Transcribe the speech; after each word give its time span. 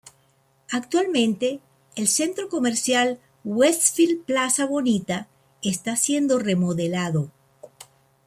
Actualmente 0.71 1.59
el 1.95 2.07
centro 2.07 2.49
comercial 2.49 3.19
Westfield 3.43 4.23
Plaza 4.25 4.65
Bonita 4.65 5.27
está 5.61 5.95
siendo 5.95 6.39
remodelado. 6.39 7.29